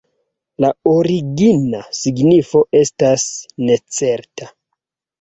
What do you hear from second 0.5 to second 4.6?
La origina signifo estas necerta.